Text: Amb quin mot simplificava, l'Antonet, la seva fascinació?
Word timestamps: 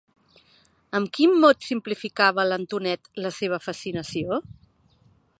Amb 0.99 1.09
quin 1.17 1.35
mot 1.43 1.67
simplificava, 1.67 2.45
l'Antonet, 2.51 3.11
la 3.25 3.31
seva 3.41 3.59
fascinació? 3.67 4.39